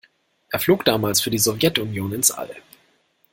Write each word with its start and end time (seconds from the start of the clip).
Er 0.49 0.57
flog 0.59 0.83
damals 0.83 1.21
für 1.21 1.29
die 1.29 1.37
Sowjetunion 1.37 2.11
ins 2.13 2.31
All. 2.31 2.49